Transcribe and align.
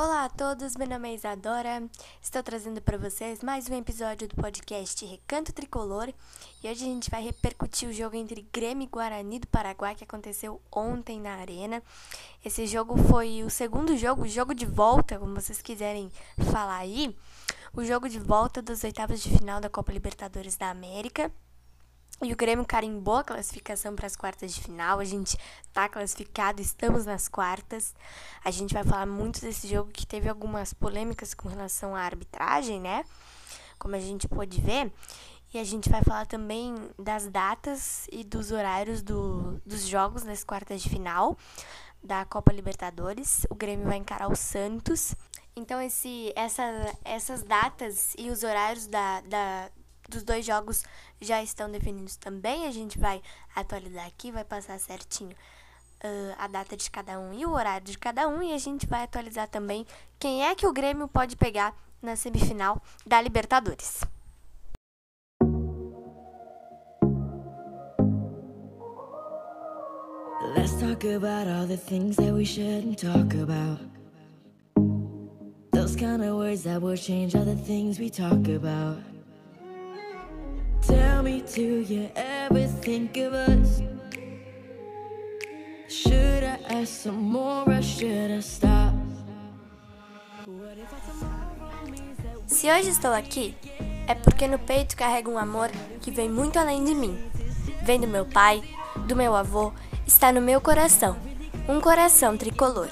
Olá 0.00 0.26
a 0.26 0.28
todos, 0.28 0.76
meu 0.76 0.86
nome 0.86 1.10
é 1.10 1.14
Isadora. 1.16 1.82
Estou 2.22 2.40
trazendo 2.40 2.80
para 2.80 2.96
vocês 2.96 3.42
mais 3.42 3.68
um 3.68 3.76
episódio 3.76 4.28
do 4.28 4.36
podcast 4.36 5.04
Recanto 5.04 5.52
Tricolor 5.52 6.14
e 6.62 6.70
hoje 6.70 6.84
a 6.84 6.86
gente 6.86 7.10
vai 7.10 7.20
repercutir 7.20 7.88
o 7.88 7.92
jogo 7.92 8.14
entre 8.14 8.46
Grêmio 8.52 8.84
e 8.84 8.88
Guarani 8.88 9.40
do 9.40 9.48
Paraguai 9.48 9.96
que 9.96 10.04
aconteceu 10.04 10.62
ontem 10.70 11.20
na 11.20 11.34
Arena. 11.34 11.82
Esse 12.44 12.64
jogo 12.64 12.96
foi 13.08 13.42
o 13.42 13.50
segundo 13.50 13.96
jogo, 13.96 14.22
o 14.22 14.28
jogo 14.28 14.54
de 14.54 14.66
volta, 14.66 15.18
como 15.18 15.34
vocês 15.34 15.60
quiserem 15.60 16.12
falar 16.52 16.76
aí, 16.76 17.18
o 17.74 17.82
jogo 17.84 18.08
de 18.08 18.20
volta 18.20 18.62
das 18.62 18.84
oitavas 18.84 19.20
de 19.20 19.36
final 19.36 19.60
da 19.60 19.68
Copa 19.68 19.90
Libertadores 19.90 20.56
da 20.56 20.70
América. 20.70 21.28
E 22.20 22.32
o 22.32 22.36
Grêmio 22.36 22.64
carimbou 22.64 23.16
a 23.16 23.24
classificação 23.24 23.94
para 23.94 24.06
as 24.06 24.16
quartas 24.16 24.52
de 24.52 24.60
final. 24.60 24.98
A 24.98 25.04
gente 25.04 25.38
tá 25.72 25.88
classificado, 25.88 26.60
estamos 26.60 27.06
nas 27.06 27.28
quartas. 27.28 27.94
A 28.44 28.50
gente 28.50 28.74
vai 28.74 28.82
falar 28.82 29.06
muito 29.06 29.40
desse 29.40 29.68
jogo 29.68 29.90
que 29.92 30.04
teve 30.04 30.28
algumas 30.28 30.72
polêmicas 30.72 31.32
com 31.32 31.48
relação 31.48 31.94
à 31.94 32.00
arbitragem, 32.00 32.80
né? 32.80 33.04
Como 33.78 33.94
a 33.94 34.00
gente 34.00 34.26
pôde 34.26 34.60
ver. 34.60 34.92
E 35.54 35.58
a 35.58 35.64
gente 35.64 35.88
vai 35.88 36.02
falar 36.02 36.26
também 36.26 36.74
das 36.98 37.28
datas 37.28 38.06
e 38.10 38.24
dos 38.24 38.50
horários 38.50 39.00
do, 39.00 39.62
dos 39.64 39.86
jogos 39.86 40.24
nas 40.24 40.42
quartas 40.42 40.82
de 40.82 40.88
final 40.88 41.38
da 42.02 42.24
Copa 42.24 42.52
Libertadores. 42.52 43.46
O 43.48 43.54
Grêmio 43.54 43.86
vai 43.86 43.96
encarar 43.96 44.28
o 44.28 44.36
Santos. 44.36 45.14
Então, 45.56 45.80
esse, 45.80 46.32
essa, 46.36 46.62
essas 47.04 47.42
datas 47.42 48.14
e 48.18 48.28
os 48.28 48.42
horários 48.42 48.86
da, 48.86 49.20
da, 49.22 49.70
dos 50.08 50.22
dois 50.22 50.44
jogos 50.44 50.84
já 51.20 51.42
estão 51.42 51.70
definidos 51.70 52.16
também. 52.16 52.66
A 52.66 52.70
gente 52.70 52.98
vai 52.98 53.22
atualizar 53.54 54.06
aqui, 54.06 54.32
vai 54.32 54.44
passar 54.44 54.78
certinho 54.78 55.36
uh, 56.02 56.34
a 56.38 56.46
data 56.46 56.76
de 56.76 56.90
cada 56.90 57.18
um 57.18 57.32
e 57.32 57.44
o 57.44 57.52
horário 57.52 57.86
de 57.86 57.98
cada 57.98 58.26
um. 58.26 58.42
E 58.42 58.52
a 58.52 58.58
gente 58.58 58.86
vai 58.86 59.02
atualizar 59.02 59.48
também 59.48 59.86
quem 60.18 60.46
é 60.46 60.54
que 60.54 60.66
o 60.66 60.72
Grêmio 60.72 61.06
pode 61.08 61.36
pegar 61.36 61.74
na 62.02 62.16
semifinal 62.16 62.80
da 63.06 63.20
Libertadores. 63.20 64.00
Let's 70.56 70.80
talk 70.80 71.04
about 71.04 71.46
all 71.46 71.66
the 71.66 71.76
things 71.76 72.16
that 72.16 72.32
we 72.32 72.44
shouldn't 72.44 72.98
talk 72.98 73.34
about. 73.34 73.80
Those 75.72 75.94
kind 75.94 76.22
of 76.22 76.36
words 76.36 76.62
that 76.62 76.80
will 76.80 76.96
change 76.96 77.34
all 77.34 77.44
the 77.44 77.56
things 77.56 77.98
we 77.98 78.08
talk 78.08 78.48
about. 78.48 78.98
Tell 80.88 81.22
me, 81.22 81.42
do 81.54 81.84
you 81.86 82.08
ever 82.16 82.66
think 82.80 83.18
of 83.18 83.34
us? 83.34 83.82
Should 85.86 86.44
I 86.44 86.80
ask 86.80 87.02
some 87.02 87.18
more 87.18 87.68
or 87.68 87.82
should 87.82 88.30
I 88.30 88.38
stop? 88.40 88.94
Se 92.46 92.70
hoje 92.70 92.88
estou 92.88 93.12
aqui, 93.12 93.54
é 94.06 94.14
porque 94.14 94.48
no 94.48 94.58
peito 94.58 94.96
carrego 94.96 95.30
um 95.30 95.38
amor 95.38 95.70
que 96.00 96.10
vem 96.10 96.30
muito 96.30 96.58
além 96.58 96.82
de 96.82 96.94
mim. 96.94 97.18
Vem 97.82 98.00
do 98.00 98.08
meu 98.08 98.24
pai, 98.24 98.62
do 99.06 99.14
meu 99.14 99.36
avô, 99.36 99.72
está 100.06 100.32
no 100.32 100.40
meu 100.40 100.58
coração. 100.58 101.18
Um 101.68 101.82
coração 101.82 102.38
tricolor. 102.38 102.88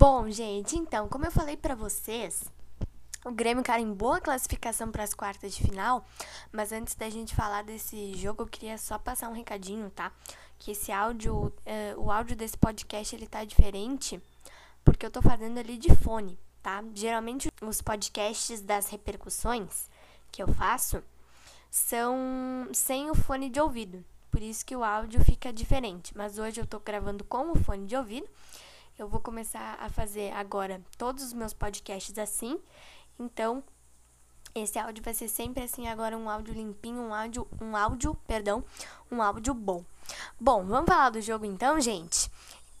Bom, 0.00 0.30
gente, 0.30 0.78
então, 0.78 1.10
como 1.10 1.26
eu 1.26 1.30
falei 1.30 1.58
para 1.58 1.74
vocês, 1.74 2.50
o 3.22 3.30
Grêmio 3.30 3.62
carimbou 3.62 4.14
a 4.14 4.20
classificação 4.20 4.90
para 4.90 5.04
as 5.04 5.12
quartas 5.12 5.54
de 5.54 5.62
final, 5.62 6.06
mas 6.50 6.72
antes 6.72 6.94
da 6.94 7.10
gente 7.10 7.34
falar 7.34 7.62
desse 7.64 8.14
jogo, 8.14 8.42
eu 8.42 8.46
queria 8.46 8.78
só 8.78 8.98
passar 8.98 9.28
um 9.28 9.34
recadinho, 9.34 9.90
tá? 9.90 10.10
Que 10.58 10.70
esse 10.70 10.90
áudio, 10.90 11.48
uh, 11.48 11.52
o 12.00 12.10
áudio 12.10 12.34
desse 12.34 12.56
podcast, 12.56 13.14
ele 13.14 13.26
tá 13.26 13.44
diferente, 13.44 14.18
porque 14.82 15.04
eu 15.04 15.10
tô 15.10 15.20
fazendo 15.20 15.58
ali 15.58 15.76
de 15.76 15.94
fone, 15.94 16.38
tá? 16.62 16.82
Geralmente 16.94 17.50
os 17.60 17.82
podcasts 17.82 18.62
das 18.62 18.88
repercussões 18.88 19.90
que 20.32 20.42
eu 20.42 20.48
faço 20.48 21.02
são 21.70 22.66
sem 22.72 23.10
o 23.10 23.14
fone 23.14 23.50
de 23.50 23.60
ouvido. 23.60 24.02
Por 24.30 24.40
isso 24.40 24.64
que 24.64 24.74
o 24.74 24.82
áudio 24.82 25.22
fica 25.22 25.52
diferente. 25.52 26.16
Mas 26.16 26.38
hoje 26.38 26.58
eu 26.58 26.66
tô 26.66 26.80
gravando 26.80 27.22
com 27.22 27.52
o 27.52 27.56
fone 27.56 27.84
de 27.84 27.96
ouvido. 27.96 28.26
Eu 29.00 29.08
vou 29.08 29.18
começar 29.18 29.78
a 29.80 29.88
fazer 29.88 30.30
agora 30.34 30.78
todos 30.98 31.24
os 31.24 31.32
meus 31.32 31.54
podcasts 31.54 32.18
assim. 32.18 32.60
Então, 33.18 33.64
esse 34.54 34.78
áudio 34.78 35.02
vai 35.02 35.14
ser 35.14 35.26
sempre 35.26 35.62
assim, 35.64 35.88
agora 35.88 36.18
um 36.18 36.28
áudio 36.28 36.52
limpinho, 36.52 37.00
um 37.00 37.14
áudio, 37.14 37.48
um 37.62 37.74
áudio, 37.74 38.14
perdão, 38.26 38.62
um 39.10 39.22
áudio 39.22 39.54
bom. 39.54 39.82
Bom, 40.38 40.66
vamos 40.66 40.86
falar 40.86 41.08
do 41.08 41.22
jogo 41.22 41.46
então, 41.46 41.80
gente. 41.80 42.30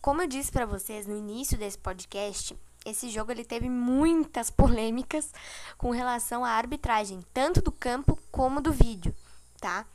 Como 0.02 0.20
eu 0.20 0.26
disse 0.26 0.52
para 0.52 0.66
vocês 0.66 1.06
no 1.06 1.16
início 1.16 1.56
desse 1.56 1.78
podcast, 1.78 2.54
esse 2.84 3.08
jogo 3.08 3.32
ele 3.32 3.42
teve 3.42 3.70
muitas 3.70 4.50
polêmicas 4.52 5.32
com 5.78 5.88
relação 5.88 6.44
à 6.44 6.50
arbitragem, 6.50 7.24
tanto 7.32 7.62
do 7.62 7.72
campo 7.72 8.18
como 8.30 8.60
do 8.60 8.70
vídeo, 8.70 9.16
tá? 9.58 9.86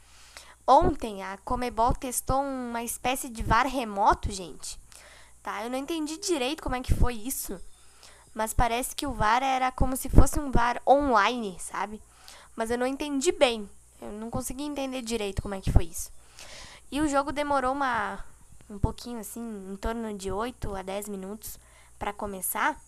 Ontem 0.66 1.22
a 1.22 1.38
Comebol 1.46 1.94
testou 1.94 2.42
uma 2.42 2.82
espécie 2.82 3.30
de 3.30 3.44
VAR 3.44 3.68
remoto, 3.68 4.32
gente. 4.32 4.84
Tá? 5.46 5.64
Eu 5.64 5.70
não 5.70 5.78
entendi 5.78 6.18
direito 6.18 6.64
como 6.64 6.76
é 6.76 6.82
que 6.82 6.92
foi 6.92 7.14
isso, 7.14 7.62
mas 8.34 8.52
parece 8.52 8.96
que 8.96 9.06
o 9.06 9.14
VAR 9.14 9.44
era 9.44 9.72
como 9.72 9.96
se 9.96 10.10
fosse 10.10 10.40
um 10.40 10.50
VAR 10.50 10.82
online, 10.88 11.56
sabe? 11.60 12.02
Mas 12.56 12.72
eu 12.72 12.80
não 12.80 12.88
entendi 12.88 13.32
bem. 13.32 13.70
Eu 14.02 14.12
não 14.14 14.32
consegui 14.32 14.64
entender 14.64 15.04
direito 15.04 15.44
como 15.44 15.54
é 15.54 15.62
que 15.62 15.72
foi 15.72 15.84
isso. 15.84 16.12
E 16.92 17.00
o 17.00 17.08
jogo 17.08 17.32
demorou 17.32 17.74
uma 17.74 18.26
um 18.68 18.80
pouquinho 18.80 19.20
assim, 19.20 19.72
em 19.72 19.76
torno 19.76 20.18
de 20.18 20.32
8 20.32 20.76
a 20.78 20.82
10 20.82 21.10
minutos 21.10 21.60
para 22.00 22.12
começar, 22.12 22.82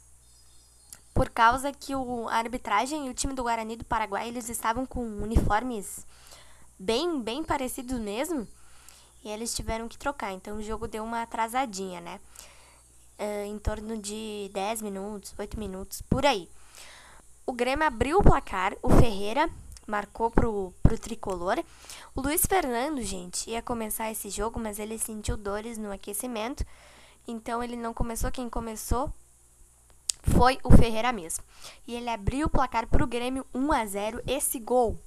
por 1.13 1.29
causa 1.29 1.71
que 1.71 1.93
o, 1.93 2.27
a 2.27 2.37
arbitragem 2.37 3.05
e 3.05 3.09
o 3.11 3.13
time 3.13 3.35
do 3.35 3.43
Guarani 3.43 3.75
do 3.75 3.85
Paraguai 3.85 4.29
eles 4.29 4.49
estavam 4.49 4.83
com 4.83 5.05
uniformes 5.05 6.07
bem, 6.79 7.21
bem 7.21 7.43
parecidos 7.43 7.99
mesmo, 7.99 8.47
e 9.23 9.29
eles 9.29 9.53
tiveram 9.53 9.87
que 9.87 9.97
trocar. 9.97 10.33
Então 10.33 10.57
o 10.57 10.63
jogo 10.63 10.87
deu 10.87 11.03
uma 11.03 11.21
atrasadinha, 11.21 12.01
né? 12.01 12.19
Uh, 13.19 13.45
em 13.45 13.57
torno 13.57 13.97
de 13.97 14.49
10 14.53 14.81
minutos, 14.81 15.33
8 15.37 15.59
minutos, 15.59 16.01
por 16.03 16.25
aí. 16.25 16.49
O 17.45 17.53
Grêmio 17.53 17.87
abriu 17.87 18.19
o 18.19 18.23
placar, 18.23 18.75
o 18.83 18.89
Ferreira 18.89 19.49
marcou 19.87 20.29
pro, 20.29 20.73
pro 20.83 20.99
tricolor. 20.99 21.63
O 22.15 22.21
Luiz 22.21 22.45
Fernando, 22.45 23.01
gente, 23.01 23.49
ia 23.49 23.61
começar 23.61 24.11
esse 24.11 24.29
jogo, 24.29 24.59
mas 24.59 24.79
ele 24.79 24.99
sentiu 24.99 25.37
dores 25.37 25.77
no 25.77 25.91
aquecimento 25.91 26.65
então 27.27 27.61
ele 27.61 27.75
não 27.75 27.93
começou, 27.93 28.31
quem 28.31 28.49
começou 28.49 29.11
foi 30.23 30.57
o 30.63 30.71
Ferreira 30.71 31.11
mesmo. 31.11 31.43
E 31.85 31.93
ele 31.93 32.09
abriu 32.09 32.47
o 32.47 32.49
placar 32.49 32.87
para 32.87 33.03
o 33.03 33.07
Grêmio 33.07 33.45
1 33.53 33.71
a 33.73 33.85
0. 33.85 34.21
Esse 34.25 34.59
gol 34.59 34.97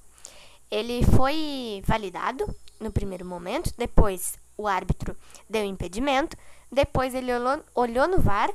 ele 0.71 1.05
foi 1.05 1.83
validado 1.85 2.47
no 2.79 2.91
primeiro 2.91 3.25
momento, 3.25 3.73
depois 3.77 4.39
o 4.57 4.67
árbitro 4.67 5.15
deu 5.49 5.65
impedimento, 5.65 6.37
depois 6.71 7.13
ele 7.13 7.33
olhou, 7.33 7.63
olhou 7.75 8.07
no 8.07 8.21
VAR 8.21 8.49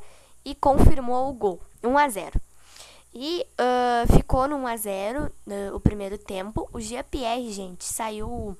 e 0.44 0.54
confirmou 0.54 1.28
o 1.28 1.34
gol, 1.34 1.60
1 1.84 1.98
a 1.98 2.08
0. 2.08 2.40
E 3.14 3.46
uh, 3.52 4.12
ficou 4.14 4.48
no 4.48 4.56
1 4.56 4.66
a 4.66 4.76
0 4.76 5.24
uh, 5.24 5.74
o 5.74 5.80
primeiro 5.80 6.18
tempo. 6.18 6.68
O 6.72 6.80
Jean 6.80 7.02
Pierre, 7.04 7.50
gente, 7.52 7.84
saiu 7.84 8.56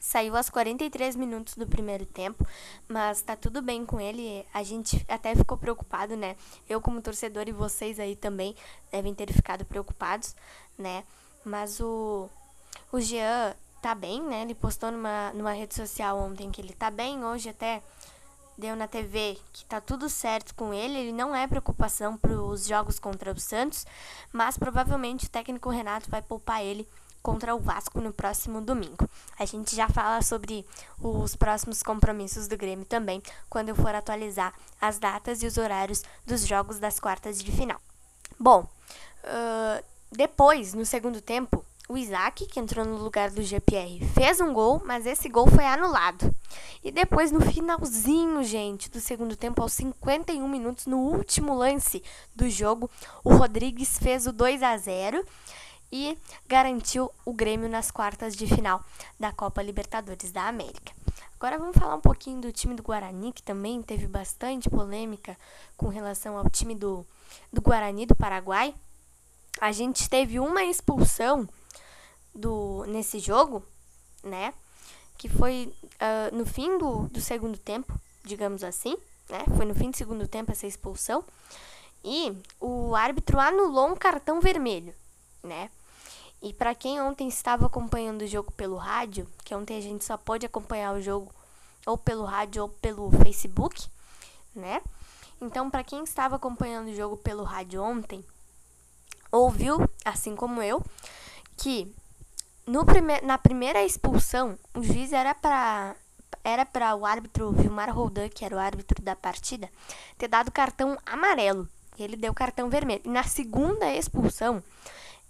saiu 0.00 0.34
aos 0.34 0.48
43 0.48 1.14
minutos 1.14 1.54
do 1.56 1.66
primeiro 1.66 2.06
tempo, 2.06 2.46
mas 2.88 3.20
tá 3.20 3.36
tudo 3.36 3.60
bem 3.60 3.84
com 3.84 4.00
ele. 4.00 4.46
A 4.52 4.62
gente 4.62 5.04
até 5.06 5.34
ficou 5.34 5.58
preocupado, 5.58 6.16
né? 6.16 6.36
Eu 6.66 6.80
como 6.80 7.02
torcedor 7.02 7.48
e 7.48 7.52
vocês 7.52 8.00
aí 8.00 8.16
também 8.16 8.56
devem 8.90 9.14
ter 9.14 9.30
ficado 9.30 9.64
preocupados, 9.66 10.34
né? 10.78 11.04
Mas 11.44 11.80
o 11.80 12.30
o 12.92 13.00
Jean 13.00 13.54
tá 13.80 13.94
bem, 13.94 14.22
né? 14.22 14.42
Ele 14.42 14.54
postou 14.54 14.90
numa, 14.90 15.32
numa 15.32 15.52
rede 15.52 15.74
social 15.74 16.18
ontem 16.18 16.50
que 16.50 16.60
ele 16.60 16.72
tá 16.72 16.90
bem, 16.90 17.24
hoje 17.24 17.48
até 17.48 17.82
deu 18.58 18.76
na 18.76 18.86
TV 18.86 19.38
que 19.52 19.64
tá 19.64 19.80
tudo 19.80 20.08
certo 20.08 20.54
com 20.54 20.74
ele, 20.74 20.98
ele 20.98 21.12
não 21.12 21.34
é 21.34 21.46
preocupação 21.46 22.16
para 22.16 22.32
os 22.32 22.66
jogos 22.66 22.98
contra 22.98 23.32
o 23.32 23.40
Santos, 23.40 23.86
mas 24.32 24.58
provavelmente 24.58 25.26
o 25.26 25.30
técnico 25.30 25.70
Renato 25.70 26.10
vai 26.10 26.20
poupar 26.20 26.62
ele 26.62 26.86
contra 27.22 27.54
o 27.54 27.60
Vasco 27.60 28.00
no 28.00 28.12
próximo 28.12 28.60
domingo. 28.60 29.08
A 29.38 29.44
gente 29.44 29.74
já 29.74 29.88
fala 29.88 30.22
sobre 30.22 30.66
os 30.98 31.34
próximos 31.36 31.82
compromissos 31.82 32.48
do 32.48 32.56
Grêmio 32.56 32.84
também, 32.84 33.22
quando 33.48 33.70
eu 33.70 33.74
for 33.74 33.94
atualizar 33.94 34.54
as 34.80 34.98
datas 34.98 35.42
e 35.42 35.46
os 35.46 35.56
horários 35.56 36.02
dos 36.26 36.46
jogos 36.46 36.78
das 36.78 36.98
quartas 36.98 37.42
de 37.42 37.52
final. 37.52 37.80
Bom, 38.38 38.66
uh, 39.24 39.84
depois, 40.10 40.74
no 40.74 40.84
segundo 40.84 41.20
tempo, 41.20 41.64
o 41.90 41.98
Isaac, 41.98 42.46
que 42.46 42.60
entrou 42.60 42.84
no 42.84 42.98
lugar 42.98 43.32
do 43.32 43.42
GPR, 43.42 43.98
fez 44.14 44.40
um 44.40 44.54
gol, 44.54 44.80
mas 44.86 45.06
esse 45.06 45.28
gol 45.28 45.48
foi 45.48 45.64
anulado. 45.66 46.32
E 46.84 46.92
depois, 46.92 47.32
no 47.32 47.40
finalzinho, 47.40 48.44
gente, 48.44 48.88
do 48.88 49.00
segundo 49.00 49.34
tempo, 49.34 49.60
aos 49.60 49.72
51 49.72 50.46
minutos, 50.48 50.86
no 50.86 50.98
último 50.98 51.52
lance 51.52 52.00
do 52.32 52.48
jogo, 52.48 52.88
o 53.24 53.34
Rodrigues 53.34 53.98
fez 53.98 54.24
o 54.28 54.32
2 54.32 54.62
a 54.62 54.76
0 54.76 55.26
e 55.90 56.16
garantiu 56.46 57.10
o 57.24 57.32
Grêmio 57.32 57.68
nas 57.68 57.90
quartas 57.90 58.36
de 58.36 58.46
final 58.46 58.80
da 59.18 59.32
Copa 59.32 59.60
Libertadores 59.60 60.30
da 60.30 60.46
América. 60.46 60.92
Agora 61.34 61.58
vamos 61.58 61.76
falar 61.76 61.96
um 61.96 62.00
pouquinho 62.00 62.40
do 62.40 62.52
time 62.52 62.76
do 62.76 62.84
Guarani, 62.84 63.32
que 63.32 63.42
também 63.42 63.82
teve 63.82 64.06
bastante 64.06 64.70
polêmica 64.70 65.36
com 65.76 65.88
relação 65.88 66.38
ao 66.38 66.48
time 66.48 66.76
do, 66.76 67.04
do 67.52 67.60
Guarani 67.60 68.06
do 68.06 68.14
Paraguai. 68.14 68.72
A 69.60 69.72
gente 69.72 70.08
teve 70.08 70.38
uma 70.38 70.62
expulsão 70.62 71.48
do 72.34 72.84
nesse 72.86 73.18
jogo, 73.18 73.62
né? 74.22 74.54
Que 75.16 75.28
foi 75.28 75.72
uh, 75.96 76.34
no 76.34 76.46
fim 76.46 76.78
do, 76.78 77.08
do 77.08 77.20
segundo 77.20 77.58
tempo, 77.58 77.92
digamos 78.24 78.64
assim, 78.64 78.96
né? 79.28 79.44
Foi 79.56 79.64
no 79.64 79.74
fim 79.74 79.90
do 79.90 79.96
segundo 79.96 80.26
tempo 80.26 80.52
essa 80.52 80.66
expulsão. 80.66 81.24
E 82.02 82.34
o 82.58 82.94
árbitro 82.94 83.38
anulou 83.38 83.88
um 83.88 83.96
cartão 83.96 84.40
vermelho, 84.40 84.94
né? 85.42 85.70
E 86.42 86.54
para 86.54 86.74
quem 86.74 87.00
ontem 87.00 87.28
estava 87.28 87.66
acompanhando 87.66 88.22
o 88.22 88.26
jogo 88.26 88.50
pelo 88.52 88.76
rádio, 88.76 89.28
que 89.44 89.54
ontem 89.54 89.76
a 89.76 89.80
gente 89.80 90.04
só 90.04 90.16
pôde 90.16 90.46
acompanhar 90.46 90.94
o 90.94 91.02
jogo 91.02 91.30
ou 91.84 91.98
pelo 91.98 92.24
rádio 92.24 92.62
ou 92.62 92.68
pelo 92.68 93.10
Facebook, 93.10 93.86
né? 94.54 94.80
Então, 95.40 95.70
para 95.70 95.84
quem 95.84 96.02
estava 96.04 96.36
acompanhando 96.36 96.88
o 96.88 96.94
jogo 96.94 97.16
pelo 97.16 97.44
rádio 97.44 97.82
ontem, 97.82 98.24
ouviu, 99.30 99.88
assim 100.04 100.34
como 100.34 100.62
eu, 100.62 100.82
que 101.56 101.94
no 102.70 102.84
prime 102.84 103.20
na 103.22 103.36
primeira 103.36 103.82
expulsão, 103.82 104.56
o 104.74 104.82
juiz 104.82 105.12
era 105.12 105.34
para 105.34 105.96
era 106.44 106.64
para 106.64 106.94
o 106.94 107.04
árbitro 107.04 107.50
Vilmar 107.50 107.92
Roldan, 107.92 108.28
que 108.28 108.44
era 108.44 108.54
o 108.54 108.58
árbitro 108.60 109.02
da 109.02 109.16
partida, 109.16 109.68
ter 110.16 110.28
dado 110.28 110.52
cartão 110.52 110.96
amarelo. 111.04 111.68
Ele 111.98 112.16
deu 112.16 112.32
cartão 112.32 112.70
vermelho. 112.70 113.02
E 113.04 113.08
na 113.08 113.24
segunda 113.24 113.92
expulsão, 113.92 114.62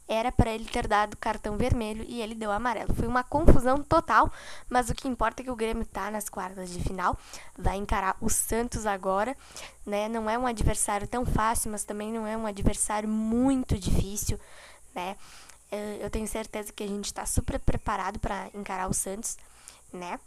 era 0.07 0.31
para 0.31 0.51
ele 0.51 0.67
ter 0.67 0.87
dado 0.87 1.17
cartão 1.17 1.57
vermelho 1.57 2.05
e 2.07 2.21
ele 2.21 2.35
deu 2.35 2.53
amarelo. 2.53 2.95
Foi 2.95 3.09
uma 3.09 3.25
confusão 3.25 3.83
total, 3.83 4.31
mas 4.69 4.91
o 4.91 4.95
que 4.95 5.09
importa 5.09 5.41
é 5.41 5.45
que 5.45 5.51
o 5.51 5.57
Grêmio 5.57 5.83
está 5.83 6.11
nas 6.11 6.29
quartas 6.29 6.71
de 6.71 6.81
final, 6.81 7.17
vai 7.57 7.79
encarar 7.79 8.17
o 8.21 8.29
Santos 8.29 8.85
agora, 8.85 9.35
né? 9.87 10.09
Não 10.09 10.29
é 10.29 10.37
um 10.37 10.47
adversário 10.47 11.09
tão 11.09 11.25
fácil, 11.25 11.71
mas 11.71 11.85
também 11.85 12.13
não 12.13 12.27
é 12.27 12.37
um 12.37 12.47
adversário 12.47 13.09
muito 13.09 13.79
difícil, 13.79 14.39
né? 14.95 15.17
Eu 16.01 16.11
tenho 16.11 16.27
certeza 16.27 16.73
que 16.73 16.83
a 16.83 16.87
gente 16.87 17.07
está 17.07 17.25
super 17.25 17.59
preparado 17.59 18.19
para 18.19 18.51
encarar 18.55 18.89
o 18.89 18.95
Santos, 18.95 19.37
né? 19.93 20.19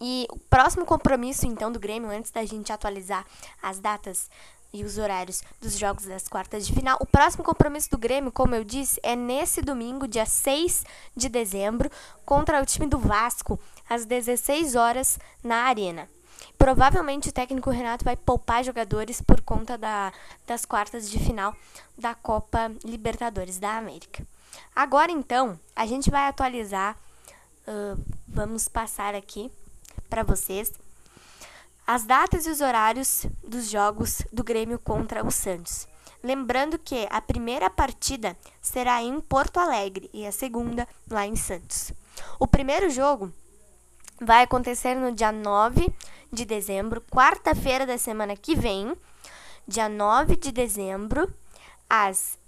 E 0.00 0.26
o 0.30 0.38
próximo 0.38 0.84
compromisso, 0.84 1.46
então, 1.46 1.70
do 1.70 1.78
Grêmio, 1.78 2.10
antes 2.10 2.30
da 2.30 2.44
gente 2.44 2.72
atualizar 2.72 3.26
as 3.62 3.78
datas 3.78 4.28
e 4.72 4.82
os 4.82 4.98
horários 4.98 5.40
dos 5.60 5.78
jogos 5.78 6.04
das 6.04 6.26
quartas 6.26 6.66
de 6.66 6.72
final, 6.72 6.98
o 7.00 7.06
próximo 7.06 7.44
compromisso 7.44 7.90
do 7.90 7.98
Grêmio, 7.98 8.32
como 8.32 8.54
eu 8.54 8.64
disse, 8.64 8.98
é 9.04 9.14
nesse 9.14 9.62
domingo, 9.62 10.08
dia 10.08 10.26
6 10.26 10.84
de 11.16 11.28
dezembro, 11.28 11.88
contra 12.26 12.60
o 12.60 12.66
time 12.66 12.86
do 12.86 12.98
Vasco, 12.98 13.58
às 13.88 14.04
16 14.04 14.74
horas, 14.74 15.18
na 15.44 15.64
Arena. 15.64 16.08
Provavelmente 16.58 17.28
o 17.28 17.32
técnico 17.32 17.70
Renato 17.70 18.04
vai 18.04 18.16
poupar 18.16 18.64
jogadores 18.64 19.20
por 19.20 19.40
conta 19.40 19.76
da, 19.76 20.12
das 20.46 20.64
quartas 20.64 21.10
de 21.10 21.18
final 21.18 21.54
da 21.96 22.14
Copa 22.14 22.72
Libertadores 22.84 23.58
da 23.58 23.76
América. 23.76 24.26
Agora 24.74 25.10
então, 25.10 25.58
a 25.74 25.86
gente 25.86 26.10
vai 26.10 26.28
atualizar, 26.28 26.96
uh, 27.66 28.00
vamos 28.26 28.68
passar 28.68 29.14
aqui 29.14 29.50
para 30.08 30.22
vocês 30.22 30.72
as 31.86 32.04
datas 32.04 32.46
e 32.46 32.50
os 32.50 32.60
horários 32.60 33.26
dos 33.46 33.68
jogos 33.68 34.22
do 34.32 34.42
Grêmio 34.42 34.78
contra 34.78 35.24
o 35.24 35.30
Santos. 35.30 35.86
Lembrando 36.22 36.78
que 36.78 37.06
a 37.10 37.20
primeira 37.20 37.68
partida 37.68 38.34
será 38.62 39.02
em 39.02 39.20
Porto 39.20 39.58
Alegre 39.58 40.08
e 40.12 40.26
a 40.26 40.32
segunda 40.32 40.88
lá 41.10 41.26
em 41.26 41.36
Santos. 41.36 41.92
O 42.38 42.46
primeiro 42.46 42.88
jogo 42.88 43.30
vai 44.20 44.42
acontecer 44.42 44.94
no 44.94 45.12
dia 45.12 45.32
9 45.32 45.92
de 46.32 46.44
dezembro, 46.44 47.00
quarta-feira 47.10 47.86
da 47.86 47.98
semana 47.98 48.36
que 48.36 48.54
vem, 48.54 48.96
dia 49.66 49.88
9 49.88 50.36
de 50.36 50.52
dezembro, 50.52 51.32
às 51.88 52.38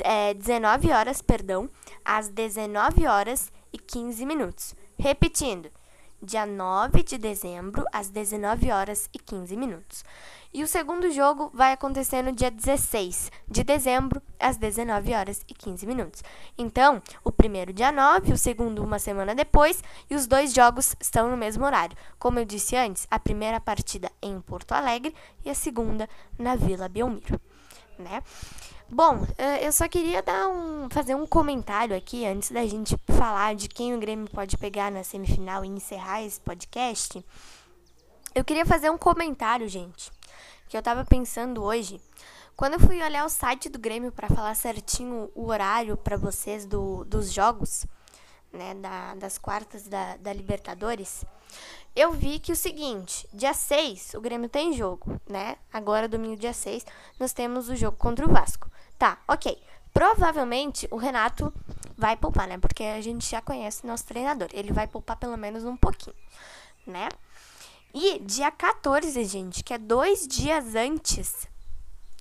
é, 0.00 0.34
19 0.34 0.90
horas, 0.90 1.22
perdão, 1.22 1.68
às 2.04 2.28
19 2.28 3.06
horas 3.06 3.52
e 3.72 3.78
15 3.78 4.26
minutos. 4.26 4.74
Repetindo, 4.98 5.70
dia 6.22 6.44
9 6.44 7.02
de 7.02 7.16
dezembro, 7.16 7.84
às 7.92 8.08
19 8.08 8.70
horas 8.70 9.08
e 9.12 9.18
15 9.18 9.56
minutos. 9.56 10.04
E 10.52 10.62
o 10.62 10.66
segundo 10.66 11.10
jogo 11.12 11.50
vai 11.54 11.72
acontecer 11.72 12.22
no 12.22 12.32
dia 12.32 12.50
16 12.50 13.30
de 13.48 13.62
dezembro, 13.62 14.20
às 14.38 14.56
19 14.56 15.14
horas 15.14 15.44
e 15.48 15.54
15 15.54 15.86
minutos. 15.86 16.22
Então, 16.58 17.00
o 17.22 17.30
primeiro 17.30 17.72
dia 17.72 17.92
9, 17.92 18.32
o 18.32 18.36
segundo 18.36 18.82
uma 18.82 18.98
semana 18.98 19.34
depois, 19.34 19.82
e 20.10 20.14
os 20.14 20.26
dois 20.26 20.52
jogos 20.52 20.96
estão 21.00 21.30
no 21.30 21.36
mesmo 21.36 21.64
horário. 21.64 21.96
Como 22.18 22.38
eu 22.38 22.44
disse 22.44 22.76
antes, 22.76 23.06
a 23.10 23.18
primeira 23.18 23.60
partida 23.60 24.10
em 24.20 24.40
Porto 24.40 24.72
Alegre 24.72 25.14
e 25.44 25.50
a 25.50 25.54
segunda 25.54 26.08
na 26.36 26.56
Vila 26.56 26.88
Belmiro, 26.88 27.40
né? 27.98 28.22
Bom, 28.92 29.26
eh, 29.38 29.66
eu 29.66 29.72
só 29.72 29.88
queria 29.88 30.22
dar 30.22 30.48
um, 30.48 30.88
fazer 30.90 31.14
um 31.14 31.26
comentário 31.26 31.96
aqui 31.96 32.26
antes 32.26 32.50
da 32.50 32.66
gente 32.66 32.96
falar 33.16 33.54
de 33.54 33.68
quem 33.68 33.94
o 33.94 34.00
Grêmio 34.00 34.28
pode 34.30 34.58
pegar 34.58 34.90
na 34.90 35.04
semifinal 35.04 35.64
e 35.64 35.68
encerrar 35.68 36.22
esse 36.22 36.40
podcast. 36.40 37.24
Eu 38.34 38.44
queria 38.44 38.66
fazer 38.66 38.90
um 38.90 38.98
comentário, 38.98 39.68
gente 39.68 40.10
que 40.70 40.76
eu 40.76 40.82
tava 40.82 41.04
pensando 41.04 41.64
hoje. 41.64 42.00
Quando 42.56 42.74
eu 42.74 42.80
fui 42.80 43.02
olhar 43.02 43.26
o 43.26 43.28
site 43.28 43.68
do 43.68 43.78
Grêmio 43.78 44.12
para 44.12 44.28
falar 44.28 44.54
certinho 44.54 45.28
o 45.34 45.48
horário 45.48 45.96
para 45.96 46.16
vocês 46.16 46.64
do, 46.64 47.04
dos 47.06 47.32
jogos, 47.32 47.84
né, 48.52 48.74
da, 48.76 49.16
das 49.16 49.36
quartas 49.36 49.88
da, 49.88 50.16
da 50.18 50.32
Libertadores, 50.32 51.24
eu 51.96 52.12
vi 52.12 52.38
que 52.38 52.52
o 52.52 52.56
seguinte, 52.56 53.28
dia 53.32 53.52
6 53.52 54.14
o 54.14 54.20
Grêmio 54.20 54.48
tem 54.48 54.72
jogo, 54.72 55.20
né? 55.28 55.56
Agora, 55.72 56.06
domingo, 56.06 56.36
dia 56.36 56.52
6, 56.52 56.86
nós 57.18 57.32
temos 57.32 57.68
o 57.68 57.74
jogo 57.74 57.96
contra 57.96 58.24
o 58.24 58.32
Vasco. 58.32 58.70
Tá, 59.00 59.16
ok. 59.26 59.58
Provavelmente 59.94 60.86
o 60.90 60.98
Renato 60.98 61.50
vai 61.96 62.18
poupar, 62.18 62.46
né? 62.46 62.58
Porque 62.58 62.84
a 62.84 63.00
gente 63.00 63.30
já 63.30 63.40
conhece 63.40 63.86
nosso 63.86 64.04
treinador. 64.04 64.50
Ele 64.52 64.74
vai 64.74 64.86
poupar 64.86 65.16
pelo 65.16 65.38
menos 65.38 65.64
um 65.64 65.74
pouquinho, 65.74 66.14
né? 66.86 67.08
E 67.94 68.18
dia 68.18 68.50
14, 68.50 69.24
gente, 69.24 69.64
que 69.64 69.72
é 69.72 69.78
dois 69.78 70.28
dias 70.28 70.74
antes 70.74 71.48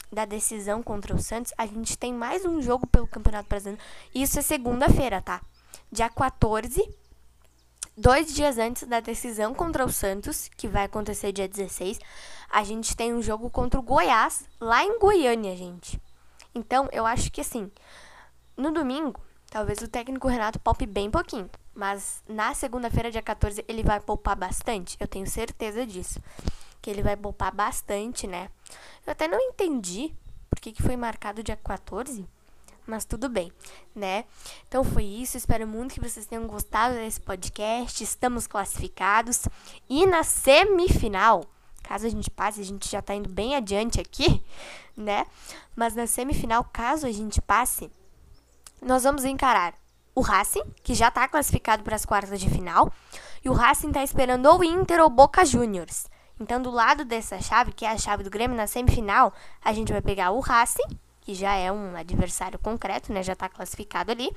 da 0.09 0.23
decisão 0.23 0.81
contra 0.81 1.13
o 1.13 1.21
Santos, 1.21 1.51
a 1.57 1.65
gente 1.65 1.97
tem 1.97 2.13
mais 2.13 2.45
um 2.45 2.61
jogo 2.61 2.87
pelo 2.87 3.05
Campeonato 3.05 3.49
Brasileiro. 3.49 3.83
Isso 4.15 4.39
é 4.39 4.41
segunda-feira, 4.41 5.21
tá? 5.21 5.41
Dia 5.91 6.09
14, 6.09 6.97
dois 7.97 8.33
dias 8.33 8.57
antes 8.57 8.87
da 8.87 9.01
decisão 9.01 9.53
contra 9.53 9.85
o 9.85 9.91
Santos, 9.91 10.49
que 10.55 10.65
vai 10.65 10.85
acontecer 10.85 11.33
dia 11.33 11.47
16, 11.47 11.99
a 12.49 12.63
gente 12.63 12.95
tem 12.95 13.13
um 13.13 13.21
jogo 13.21 13.49
contra 13.49 13.77
o 13.77 13.83
Goiás, 13.83 14.45
lá 14.61 14.81
em 14.81 14.97
Goiânia, 14.97 15.57
gente. 15.57 16.01
Então, 16.53 16.89
eu 16.91 17.05
acho 17.05 17.31
que 17.31 17.41
assim, 17.41 17.71
no 18.57 18.71
domingo, 18.71 19.21
talvez 19.49 19.79
o 19.79 19.87
técnico 19.87 20.27
Renato 20.27 20.59
poupe 20.59 20.85
bem 20.85 21.09
pouquinho. 21.09 21.49
Mas 21.73 22.21
na 22.27 22.53
segunda-feira, 22.53 23.09
dia 23.09 23.21
14, 23.21 23.63
ele 23.67 23.83
vai 23.83 23.99
poupar 23.99 24.35
bastante. 24.35 24.97
Eu 24.99 25.07
tenho 25.07 25.25
certeza 25.25 25.85
disso. 25.85 26.21
Que 26.81 26.89
ele 26.89 27.01
vai 27.01 27.15
poupar 27.15 27.53
bastante, 27.53 28.27
né? 28.27 28.49
Eu 29.05 29.11
até 29.11 29.27
não 29.27 29.39
entendi 29.39 30.13
por 30.49 30.59
que, 30.59 30.73
que 30.73 30.83
foi 30.83 30.97
marcado 30.97 31.41
dia 31.43 31.55
14. 31.55 32.27
mas 32.85 33.05
tudo 33.05 33.29
bem, 33.29 33.51
né? 33.95 34.25
Então 34.67 34.83
foi 34.83 35.03
isso. 35.03 35.37
Espero 35.37 35.65
muito 35.67 35.93
que 35.93 36.01
vocês 36.01 36.25
tenham 36.25 36.47
gostado 36.47 36.95
desse 36.95 37.21
podcast. 37.21 38.03
Estamos 38.03 38.47
classificados. 38.47 39.47
E 39.87 40.05
na 40.05 40.23
semifinal, 40.23 41.45
caso 41.89 42.05
a 42.05 42.09
gente 42.09 42.29
passe, 42.29 42.61
a 42.61 42.63
gente 42.63 42.87
já 42.87 43.01
tá 43.01 43.15
indo 43.15 43.27
bem 43.27 43.55
adiante 43.55 43.99
aqui, 43.99 44.43
né? 44.95 45.25
Mas 45.75 45.95
na 45.95 46.05
semifinal, 46.05 46.63
caso 46.71 47.07
a 47.07 47.11
gente 47.11 47.41
passe, 47.41 47.91
nós 48.79 49.03
vamos 49.03 49.25
encarar 49.25 49.73
o 50.13 50.21
Racing, 50.21 50.61
que 50.83 50.93
já 50.93 51.09
tá 51.09 51.27
classificado 51.27 51.81
para 51.81 51.95
as 51.95 52.05
quartas 52.05 52.39
de 52.39 52.47
final, 52.47 52.93
e 53.43 53.49
o 53.49 53.53
Racing 53.53 53.91
tá 53.91 54.03
esperando 54.03 54.45
ou 54.45 54.63
Inter 54.63 55.01
ou 55.01 55.09
Boca 55.09 55.43
Juniors. 55.43 56.05
Então, 56.39 56.61
do 56.61 56.69
lado 56.69 57.03
dessa 57.03 57.41
chave, 57.41 57.71
que 57.71 57.83
é 57.83 57.89
a 57.89 57.97
chave 57.97 58.23
do 58.23 58.29
Grêmio 58.29 58.55
na 58.55 58.67
semifinal, 58.67 59.33
a 59.59 59.73
gente 59.73 59.91
vai 59.91 60.01
pegar 60.01 60.29
o 60.29 60.39
Racing, 60.39 60.87
que 61.21 61.33
já 61.33 61.55
é 61.55 61.71
um 61.71 61.95
adversário 61.97 62.59
concreto, 62.59 63.11
né? 63.11 63.23
Já 63.23 63.33
está 63.33 63.49
classificado 63.49 64.11
ali. 64.11 64.31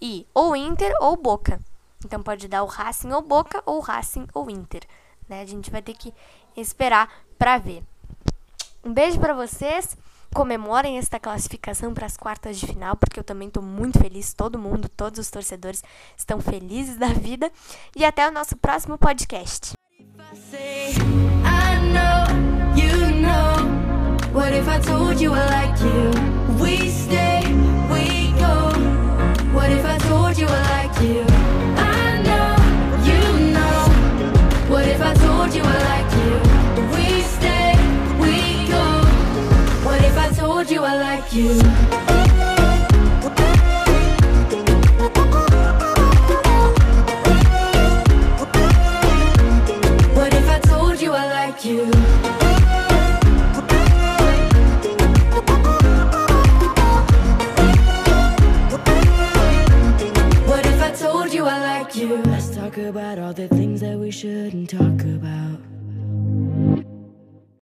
E 0.00 0.26
ou 0.34 0.54
Inter 0.54 0.92
ou 1.00 1.16
Boca. 1.16 1.58
Então 2.04 2.22
pode 2.22 2.48
dar 2.48 2.62
o 2.62 2.66
Racing 2.66 3.12
ou 3.12 3.22
Boca 3.22 3.62
ou 3.64 3.80
Racing 3.80 4.26
ou 4.34 4.50
Inter, 4.50 4.82
né? 5.28 5.40
A 5.40 5.46
gente 5.46 5.70
vai 5.70 5.80
ter 5.80 5.94
que 5.94 6.12
esperar 6.56 7.08
para 7.38 7.58
ver. 7.58 7.82
Um 8.84 8.92
beijo 8.92 9.18
para 9.18 9.34
vocês. 9.34 9.96
Comemorem 10.34 10.96
esta 10.96 11.20
classificação 11.20 11.92
para 11.92 12.06
as 12.06 12.16
quartas 12.16 12.58
de 12.58 12.66
final, 12.66 12.96
porque 12.96 13.20
eu 13.20 13.24
também 13.24 13.48
estou 13.48 13.62
muito 13.62 13.98
feliz. 13.98 14.32
Todo 14.32 14.58
mundo, 14.58 14.88
todos 14.88 15.18
os 15.18 15.30
torcedores 15.30 15.84
estão 16.16 16.40
felizes 16.40 16.96
da 16.96 17.08
vida. 17.08 17.52
E 17.94 18.04
até 18.04 18.26
o 18.26 18.32
nosso 18.32 18.56
próximo 18.56 18.96
podcast. 18.96 19.72
What 24.32 24.54
if 24.54 24.66
I 24.66 24.80
told 24.80 25.20
you 25.20 25.34
I 25.34 25.44
like 25.44 25.78
you? 25.82 26.10
We 26.58 26.88
stay, 26.88 27.42
we 27.92 28.32
go. 28.40 28.72
What 29.52 29.70
if 29.70 29.84
I 29.84 29.98
told 29.98 30.38
you 30.38 30.46
I 30.48 30.61